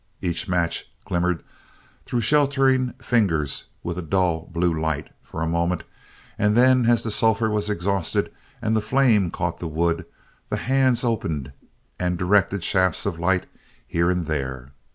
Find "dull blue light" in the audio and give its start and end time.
4.09-5.11